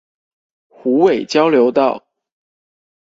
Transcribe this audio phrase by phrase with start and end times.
[0.67, 2.07] 虎尾交流道